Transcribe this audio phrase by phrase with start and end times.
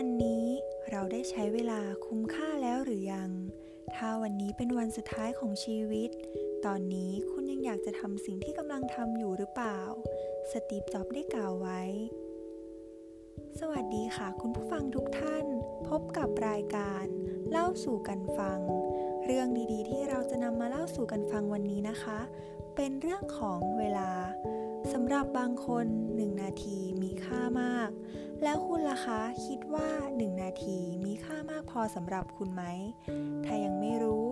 [0.00, 0.46] วันนี้
[0.90, 3.30] เราได้ใช้เวลาคุ้มค่าแล้วหรือยัง
[3.94, 6.10] ถ้าวันนี้เป็นวันสุดท้ายของชีวิต
[6.66, 9.80] ตอนนี้คุณยังอยากจะทำสิ่งที่กำลังทำอยู่หรือเปล่า
[10.52, 11.82] สตีฟ จ็อบได้กล่าวไว้
[13.60, 15.46] สวัสดีค่ะคุณผู้ฟังทุกท่าน
[15.88, 17.04] พบกับรายการ
[17.50, 18.58] เล่าสู่กันฟัง
[19.24, 22.18] เรื่องดีๆ ที่เราจะนำมาเล่าสู่กันฟังวันนี้นะคะ
[22.76, 24.10] เป็นเรื่องของเวลา
[24.92, 25.86] สำหรับบางคน
[26.16, 27.90] หนึ่งนาทีมีค่ามาก
[28.42, 32.64] แล้วคุณล่ะคะ คิดว่าหนึ่งนาทีมีค่ามากพอสำหรับคุณไหม
[33.44, 34.26] ถ้ายังไม่รู้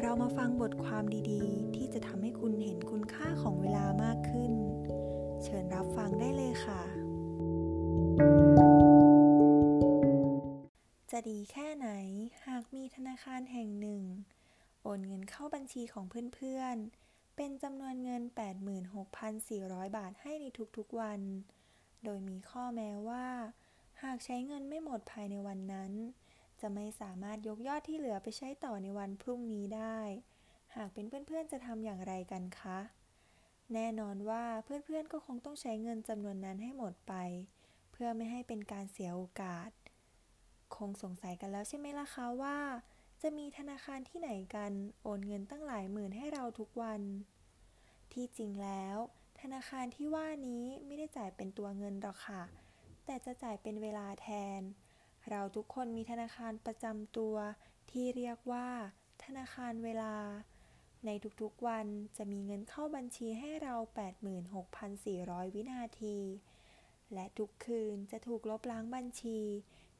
[0.00, 4.52] เรามาฟังบทความดีๆ ที่จะทำให้คุณเห็นคุณค่าของเวลามากขึ้น
[5.44, 6.82] เชิญรับฟังได้เลยค่ะ
[11.10, 11.88] จะดีแค่ไหน
[12.46, 14.02] หากมีธนาคารแห่งหนึ่ง
[14.82, 16.04] โอนเงินเข้าบัญชีของ
[16.34, 17.09] เพื่อนๆ
[17.42, 18.22] เป็นจำนวนเงิน
[19.28, 21.20] 86,400 บาทให้ในทุกๆวัน
[22.04, 23.26] โดยมีข้อแม้ว่า
[24.02, 25.92] หากใช้เงินไม่หมดภายในวันนั้น
[26.60, 30.00] จะไม่สามารถยกยอดที่เหลือไปใช้ต่อในวันพรุ่งนี้ได้
[30.76, 32.78] หากเป็นเพื่อนๆจะทำอย่างไรกันคะ
[33.74, 37.14] แน่นอนว่าเพื่อนๆก็คงต้องใช้เงินจำนวนนั้นให้หมดไป
[37.92, 39.70] เพื่อไม่ให้เป็นการเสียโอกาส
[40.76, 42.56] คงสงสัยกันแล้วใช่ไหมล่ะคะว่า
[43.22, 47.00] จะมีธนาคารที่ไหนกันโอนเงินตั้งหลายหมื่นให้เราทุกวัน
[48.12, 48.96] ที่จริงแล้ว
[49.40, 52.42] ธนาคารที่ว่านี้ไม่ได้จ่ายเป็นตัวเงินหรอกค่ะ
[53.04, 54.60] แต่จะจ่ายเป็นเวลาแทน
[55.30, 57.36] เราทุกคนมีธนาคารประจำตัว
[57.90, 58.68] ที่เรียกว่า
[59.24, 60.14] ธนาคารเวลา
[61.06, 61.10] ใน
[61.40, 63.74] ทุกๆวันจะมีเงินเข้าบัญชีให้เรา
[64.84, 66.16] 86,400 วินาที
[67.12, 69.40] และทุกคืนจะถูกลบล้างบัญชี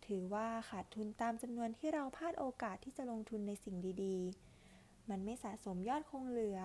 [0.07, 6.61] ถือว่าขาดทุนตามจำนวนที่เราพลาดโอกาสที่จะลงทุนในสิ่งดีๆ มันไม่สะสมยอดคงเหลือ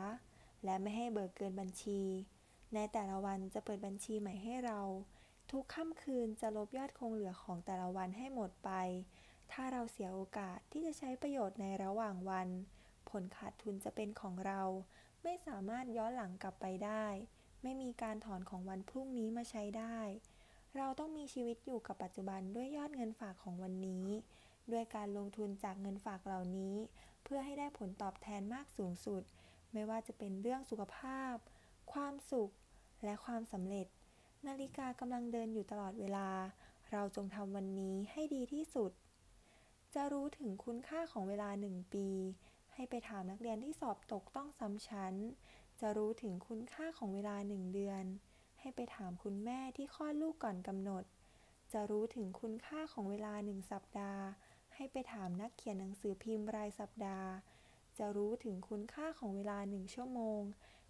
[0.63, 2.01] และไม่ให้เบิกเกินบัญชี
[2.73, 4.81] ในแต่ละวันจะเปิดบัญชีใหม่ให้เรา
[5.51, 8.71] ทุกค่ำคืนจะลบยอดคงเหลือของแต่ละวันให้หมดไป
[9.51, 12.47] ถ้าเราเสียโอกาสที่จะใช้ประโยชน์ในระหว่างวัน
[13.09, 14.61] ผลขาดทุนจะเป็นของเรา
[15.23, 17.05] ไม่สามารถย้อนหลังกลับไปได้
[17.63, 19.99] ไม่มีการถอนของวันพรุ่งนี้มาใช้ได้
[20.77, 24.05] เราต้องมีชีวิตอยู่กับปัจจุบันด้วยยอดเงินฝากของวันนี้
[24.71, 26.75] ด้วยการลงทุนจากเงินฝากเหล่านี้
[27.23, 29.23] เพื่อให้ได้ผลตอบแทนมากสูงสุด
[29.73, 31.35] ไม่ว่าจะเป็นเรื่องสุขภาพ
[31.93, 32.51] ความสุข
[33.03, 33.87] และความสำเร็จ
[34.47, 36.29] นาฬิกากำลังเดินอยู่ตลอดเวลา
[36.91, 38.91] เราจงทำวันนี้ให้ดีที่สุด
[39.93, 42.07] จะรู้ถึงคุณค่าของเวลาหนึ่งปี
[42.73, 45.13] ให้ไปถามนักเรียนที่สอบตกต้องซ้ำชั้น
[45.79, 48.03] จะรู้ถึงคุณค่าของเวลาหนึ่งเดือน
[48.65, 51.03] ให้ไปถามคุณแม่ที่คลอดลูกก่อนกำหนด
[51.73, 54.23] จะรู้ถึงคุณค่าของเวลาหนึ่งสัปดาห์
[54.75, 57.29] ให้ไปถามนักเขียนหนังสือพิมพ์รายสัปดาห์
[57.97, 60.41] จะรู้ถึงคุณค่าของเวลาหนึ่งชั่วโมง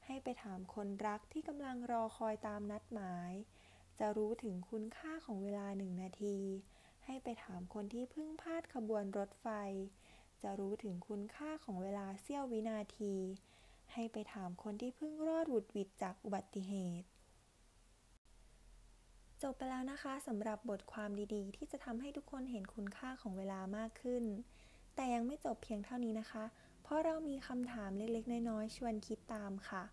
[0.05, 3.31] ให้ไปถามคนรักที่กำลังรอคอยตามนัดหมาย
[3.99, 6.37] จะรู้ถึงคุณค่าของเวลาหนึ่งนาที
[7.05, 9.47] ให้ไปถามคนที่เพิ่งพลาดขบวนรถไฟ
[10.41, 13.15] จะรู้ถึงคุณค่าของเวลาเสี้ยววินาที
[13.93, 17.07] ให้ไปถามคนที่เพิ่งรอดหวุดหวิดจากอุบัติเหตุ
[19.43, 24.23] จบไปแล้วนะคะสำหรับบทความดีๆ ที่จะทำให้ทุกคนเห็นคุณค่าของเวลามากขึ้น
[24.95, 26.43] แต่ยังไม่จบเพียงเท่านี้นะคะ
[26.83, 29.83] เพราะเรามีคำถามเล็กๆ น้อยๆ ชวนคิดตามค่ะ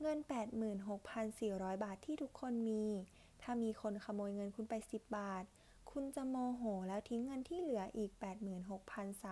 [0.00, 0.18] เงิน
[1.00, 2.84] 86,400 บาทที่ทุกคนมี
[3.42, 5.44] ถ้ามีคนขโมยเงินคุณไป 10 บาท
[5.90, 8.10] คุณจะโมโหแล้วทิ้งเงินที่เหลืออีก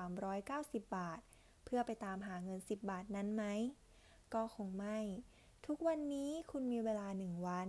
[0.06, 1.20] 86,390 บาท
[1.64, 3.44] เพื่อไปตามหาเงิน 10 บาทนั้นไหม
[4.34, 4.98] ก็คงไม่
[5.66, 7.68] ทุกวันนี้คุณมีเวลา1วัน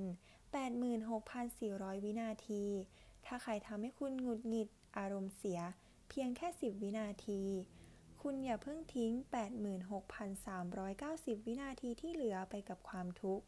[0.54, 2.64] 86,400 วินาที
[3.26, 5.60] ถ้าใครทำให้คุณหงุดหงิดอารมณ์เสีย
[6.10, 7.42] เพียงแค่ 10 วินาที
[8.22, 9.12] คุณอย่าเพิ่งทิ้ง
[10.70, 13.46] 86,390 วินาทีที่เหลือไปกับความทุกข์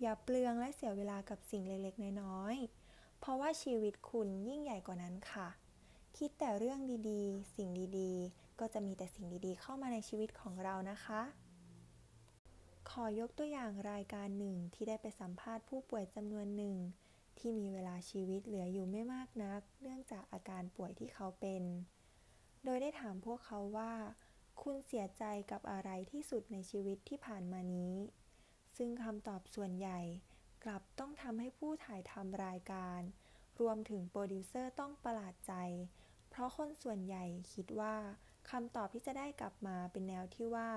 [0.00, 5.48] อย่าเปลืองและเสียเวลากับสิ่งเล็กๆ น้อยๆ เพราะว่าชีวิตคุณยิ่งใหญ่กว่านั้นค่ะ
[6.16, 7.68] คิดแต่เรื่องดีๆ สิ่ง
[7.98, 11.20] ดีๆ ก็จะมีแต่สิ่งดีๆ เข้ามาในชีวิตของเรานะคะ
[12.94, 16.76] ขอยกตัวอย่างรายการหนึ่งที่ได้ไปสัมภาษณ์ผู้ป่วยจำนวนหนึ่ง
[17.38, 21.62] ที่มีเวลาชีวิตเหลืออยู่ไม่มากนัก เนื่องจากอาการป่วยที่เขาเป็น
[22.64, 23.92] โดยได้ถามพวกเขาว่า
[24.62, 27.94] คุณเสียใจกับอะไรที่สุดในชีวิตที่ผ่านมานี้
[28.76, 30.00] ซึ่งคำตอบส่วนใหญ่
[30.64, 33.00] กลับต้องทำให้ผู้ถ่ายทำรายการ
[33.60, 35.54] รวมถึงโปรดิวเซอร์ต้องประหลาดใจ
[36.30, 37.96] เพราะคนส่วนใหญ่คิดว่า
[38.50, 40.70] คำตอบที่จะได้กลับมาเป็นแนวที่ว่า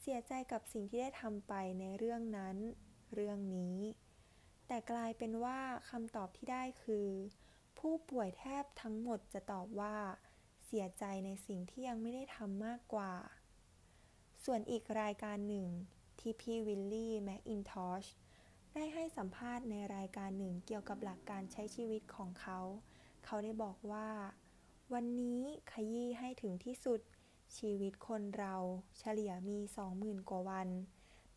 [0.00, 2.56] เสียใจกับสิ่งที่ได้ทำไปในเรื่องนั้น
[3.14, 3.78] เรื่องนี้
[4.66, 5.60] แต่กลายเป็นว่า
[5.90, 7.08] คำตอบที่ได้คือ
[7.78, 9.96] ผู้ป่วยแทบทั้งหมดจะตอบว่า
[10.66, 13.14] เสียใจในสิ่งที่ยังไม่ได้ทำมากกว่า
[14.44, 15.68] ส่วนอีกรายการหนึ่ง
[16.20, 18.04] ที่พี่วิลลี่แมคอินทอช
[18.74, 22.60] ได้ให้สัมภาษณ์ในรายการหนึ่งเกี่ยวกับหลักการใช้ชีวิตของเขา
[23.24, 24.08] เขาได้บอกว่า
[24.92, 25.40] วันนี้
[25.72, 27.00] ขยี้ให้ถึงที่สุด
[27.58, 28.54] ชีวิตคนเรา
[28.98, 29.58] เฉลี่ยมี
[29.94, 30.68] 20,000 กว่าวัน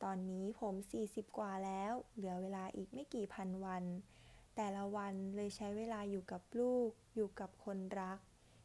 [0.04, 0.76] ตอนนี้ผม
[1.06, 3.84] 40 กว่าแล้ว เหลือเวลาอีกไม่กี่พันวัน
[4.56, 8.20] แต่ละวันเลยใช้เวลาอยู่กับลูก อยู่กับคนรัก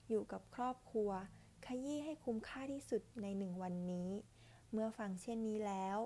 [0.08, 1.10] อยู่กับครอบครัว
[1.66, 4.10] ขยี้ให้คุ้มค่าที่สุดในหนึ่งวันนี้
[4.72, 5.98] เมื่อฟังเช่นนี้แล้ว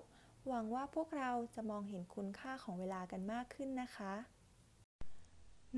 [0.46, 4.14] หวังว่าพวกเราจะมองเห็นคุณค่าของเวลากันมากขึ้นนะคะ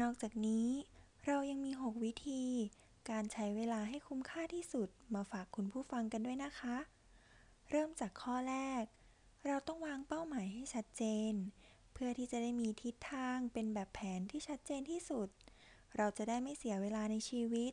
[0.01, 0.69] นอกจากนี้
[1.27, 2.43] เรายังมี 6 วิธี
[3.11, 6.77] การใช้เวลาให้คุ้มค่าที่สุดมาฝากคุณผู้ฟังกันด้วยนะคะ
[7.71, 8.85] เริ่มจากข้อแรก
[9.47, 11.33] เราต้องวางเป้าหมายให้ชัดเจน
[11.93, 15.29] เพื่อที่จะได้มีทิศทางเป็นแบบแผนที่ชัดเจนที่สุด
[15.97, 17.73] เราจะได้ไม่เสียเวลาในชีวิต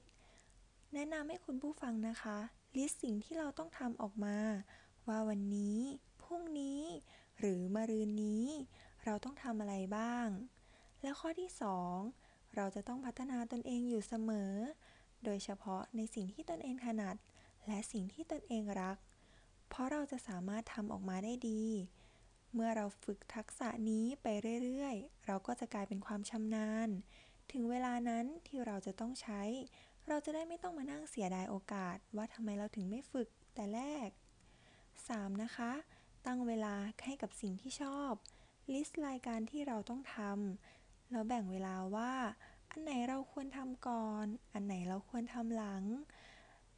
[0.93, 2.37] แนะนำให้คุณผู้ฟังนะคะ
[2.75, 4.37] ลิสต์สิ่งที่เราต้องทำออกมา
[5.07, 5.79] ว่าวันนี้
[6.21, 6.81] พรุ่งนี้
[7.39, 8.45] หรือมะรืนนี้
[9.05, 10.27] เราต้องทำอะไรบ้าง
[11.01, 11.49] และข้อที่
[12.01, 14.53] 2 เราจะต้องพัฒนาตนเองอยู่เสมอ
[15.25, 17.15] โดยเฉพาะในสิ่งที่ตนเองถนัด
[17.67, 18.97] และสิ่งที่ตนเองรัก
[19.69, 21.63] เพราะเราจะสามารถทำออกมาได้ดี
[22.53, 24.27] เมื่อเราฝึกทักษะนี้ไป
[24.63, 26.89] เรื่อยๆ เราก็จะกลายเป็นความชำนาญ
[27.51, 29.41] ถึงเวลานั้นที่เราจะต้องใช้
[30.07, 34.09] เราจะได้ไม่ต้องมานั่งเสียดายโอกาส ว่าทำไมเราถึงไม่ฝึกแต่แรก
[34.75, 35.43] 3.
[35.43, 35.71] นะคะ
[36.25, 36.75] ตั้งเวลา
[37.05, 38.11] ให้กับสิ่งที่ชอบ
[38.73, 42.13] ลิสต์รายการที่เราต้องทำแล้วแบ่งเวลาว่า
[42.73, 45.83] อันไหนเราควรทำก่อน อันไหนเราควรทำหลัง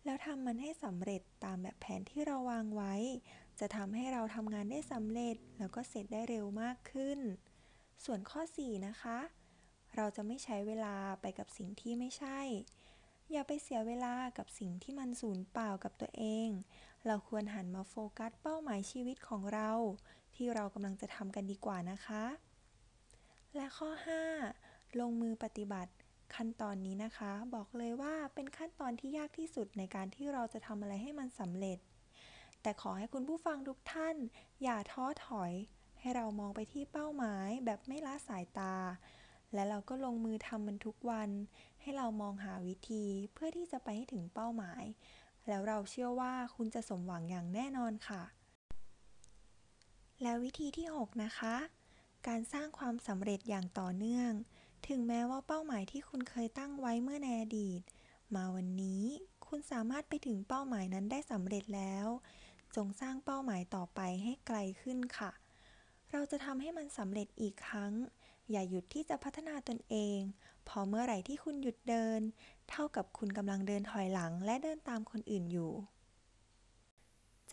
[0.06, 2.94] แล้วทำมันให้สำเร็จตามแบบแผนที่เราวางไว้
[3.60, 7.20] จะทำให้เราทำงานได้สำเร็จ แล้วก็เสร็จได้เร็วมากขึ้น
[8.06, 9.20] ส่วนข้อ 4 นะคะ
[9.96, 12.40] เราจะไม่ใช้เวลาไปกับสิ่งที่ไม่ใช่
[13.32, 16.50] อย่าไปเสียเวลากับสิ่งที่มันสูญเปล่ากับตัวเอง
[17.08, 19.72] เราควรหันมาโฟกัสเป้าหมายชีวิตของเรา
[20.36, 22.26] ที่เรากำลังจะทำกันดีกว่านะคะ
[23.56, 25.92] และข้อ 5 ลงมือปฏิบัติ
[26.36, 31.78] ขั้นตอนนี้นะคะ บอกเลยว่าเป็นขั้นตอนที่ยากที่สุดในการที่เราจะทำอะไรให้มันสำเร็จ
[32.62, 34.16] แต่ขอให้คุณผู้ฟังทุกท่าน
[34.64, 35.52] อย่าท้อถอย
[36.00, 38.76] ให้เรามองไปที่เป้าหมายแบบไม่ละสายตา
[39.54, 41.30] และเราก็ลงมือทำมันทุกวัน
[41.82, 44.84] ให้เรามองหาวิธีเพื่อที่จะไปให้ถึงเป้าหมาย
[45.48, 48.24] แล้วเราเชื่อว่าคุณจะสมหวังอย่างแน่นอนค่ะ
[50.22, 51.56] แล้ววิธีที่ 6 นะคะ
[52.28, 54.32] การสร้างความสำเร็จอย่างต่อเนื่อง
[54.88, 57.82] ถึงแม้ว่าเป้าหมายที่คุณเคยตั้งไว้เมื่อในอดีต
[58.36, 59.04] มาวันนี้
[59.48, 62.08] คุณสามารถไปถึงเป้าหมายนั้นได้สำเร็จแล้ว
[62.76, 65.32] จงสร้างเป้าหมายต่อไปให้ไกลขึ้นค่ะ
[66.12, 67.94] เราจะทำให้มันสำเร็จอีกครั้ง
[68.52, 70.20] อย่าหยุดที่จะพัฒนาตนเอง
[70.68, 72.22] พอเมื่อไหร่ที่คุณหยุดเดิน
[72.70, 75.74] เท่ากับคุณกำลังเดินถอยหลังและเดินตามคนอื่นอยู่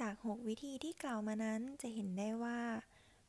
[0.01, 2.61] จาก 6 วิธีที่กล่าวมานั้นจะเห็นได้ว่า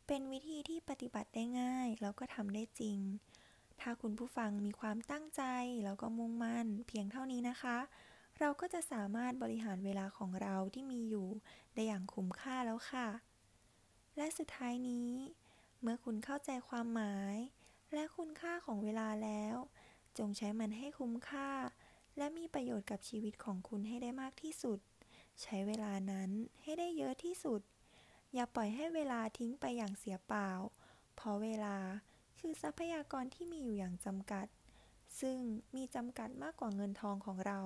[0.08, 3.00] เป็นวิธีที่ปฏิบัติได้ง่ายแล้วก็ทำได้จริง
[3.82, 5.44] ถ้าคุณผู้ฟังมีความตั้งใจ
[5.86, 7.78] แล้วก็มุ่งมั่น เพียงเท่านี้นะคะ
[8.40, 11.28] เราก็จะสามารถบริหารเวลาของเราที่มีอยู่
[11.74, 13.08] ได้อย่างคุ้มค่าแล้วค่ะ
[14.18, 15.12] และสุดท้ายนี้
[15.82, 17.36] เมื่อคุณเข้าใจความหมาย
[17.94, 19.56] และคุณค่าของเวลาแล้ว
[20.18, 21.50] จงใช้มันให้คุ้มค่า
[22.18, 24.80] และมีประโยชน์กับชีวิตของคุณให้ได้มากที่สุด
[25.42, 26.30] ใช้เวลานั้น
[26.64, 27.62] ให้ได้เยอะที่สุด
[28.34, 30.50] อย่าปล่อยให้เวลาทิ้งไปอย่างเสียเปล่า
[31.16, 31.78] เพราะเวลา
[32.44, 34.48] คือทรัพยากรที่มีอยู่อย่างจำกัด
[35.20, 35.38] ซึ่ง
[35.76, 37.60] มีจำกัดมากกว่าเงินทองของเรา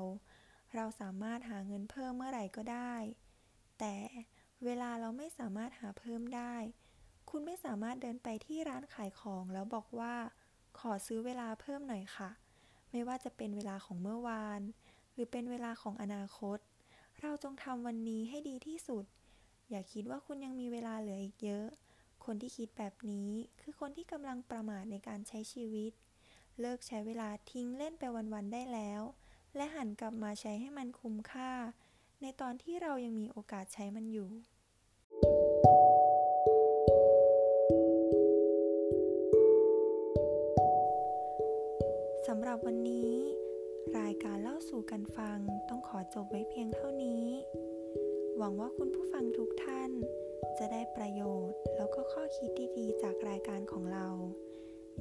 [0.75, 2.93] เราสามารถหาเงินเพิ่มเมื่อไหร่ก็ได้
[3.79, 3.95] แต่
[4.65, 6.55] เวลาเราไม่สามารถหาเพิ่มได้
[7.29, 10.15] คุณไม่สามารถเดินไปที่ร้านขายของแล้วบอกว่า
[10.79, 12.29] ขอซื้อเวลาเพิ่มหน่อยค่ะ
[12.91, 14.61] ไม่ว่าจะเป็นเวลาของเมื่อวาน
[15.13, 16.57] หรือเป็นเวลาของอนาคต
[17.21, 19.05] เราจงทำวันนี้ให้ดีที่สุด
[19.69, 21.67] อย่าคิดว่าคุณยังมีเวลาเหลืออีกเยอะ
[22.25, 25.91] คนที่คิดแบบนี้คือคนที่กำลังประมาทในการใช้ชีวิต
[26.59, 28.03] เลิกใช้เวลาทิ้งเล่นไป
[28.33, 29.01] วันๆได้แล้ว
[29.55, 31.51] และหันกลับมาใช้ให้มันคุ้มค่า
[32.21, 34.29] ในตอนที่เรายังมีโอกาสใช้มันอยู่
[42.27, 43.13] สำหรับวันนี้
[43.99, 45.39] รายการเล่าสู่กันฟัง
[45.69, 47.25] ต้องขอจบไว้เพียงเท่านี้
[48.37, 49.91] หวังว่าคุณผู้ฟังทุกท่าน
[50.57, 50.81] จะได้
[53.03, 54.07] จากรายการของเรา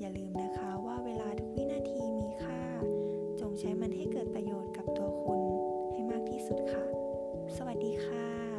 [0.01, 2.61] อย่าลืมนะคะว่าเวลาทุกวินาทีมีค่า
[3.41, 5.41] จงใช้มันให้เกิดประโยชน์กับตัวคุณ
[5.93, 6.85] ให้มากที่สุดค่ะ
[7.57, 8.54] สวัสดีค่ะ